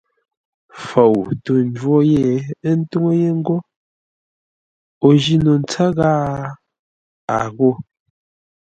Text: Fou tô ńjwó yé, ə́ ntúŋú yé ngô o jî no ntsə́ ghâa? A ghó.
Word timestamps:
Fou 0.85 1.15
tô 1.43 1.53
ńjwó 1.67 1.97
yé, 2.11 2.25
ə́ 2.67 2.73
ntúŋú 2.79 3.09
yé 3.21 3.29
ngô 3.39 3.55
o 5.07 5.09
jî 5.23 5.35
no 5.43 5.51
ntsə́ 5.61 5.87
ghâa? 5.97 6.51
A 7.35 7.37
ghó. 7.55 7.71